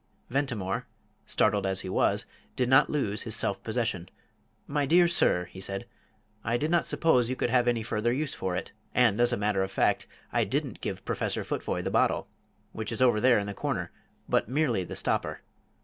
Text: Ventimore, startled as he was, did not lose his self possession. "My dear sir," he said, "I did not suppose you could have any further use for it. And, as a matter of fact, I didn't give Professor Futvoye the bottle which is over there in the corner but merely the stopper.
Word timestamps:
Ventimore, 0.31 0.87
startled 1.27 1.67
as 1.67 1.81
he 1.81 1.87
was, 1.89 2.25
did 2.55 2.67
not 2.67 2.89
lose 2.89 3.21
his 3.21 3.35
self 3.35 3.61
possession. 3.61 4.09
"My 4.65 4.87
dear 4.87 5.07
sir," 5.07 5.45
he 5.45 5.59
said, 5.61 5.85
"I 6.43 6.57
did 6.57 6.71
not 6.71 6.87
suppose 6.87 7.29
you 7.29 7.35
could 7.35 7.51
have 7.51 7.67
any 7.67 7.83
further 7.83 8.11
use 8.11 8.33
for 8.33 8.55
it. 8.55 8.71
And, 8.95 9.21
as 9.21 9.31
a 9.31 9.37
matter 9.37 9.61
of 9.61 9.69
fact, 9.69 10.07
I 10.33 10.43
didn't 10.43 10.81
give 10.81 11.05
Professor 11.05 11.43
Futvoye 11.43 11.83
the 11.83 11.91
bottle 11.91 12.27
which 12.71 12.91
is 12.91 12.99
over 12.99 13.21
there 13.21 13.37
in 13.37 13.45
the 13.45 13.53
corner 13.53 13.91
but 14.27 14.49
merely 14.49 14.83
the 14.83 14.95
stopper. 14.95 15.41